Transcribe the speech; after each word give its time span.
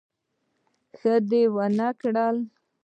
ښه 0.97 1.13
دي 1.29 1.41
ونکړه 1.55 2.25